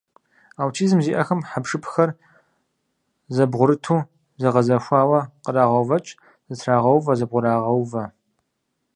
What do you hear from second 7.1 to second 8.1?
зэбгъурагъэувэ.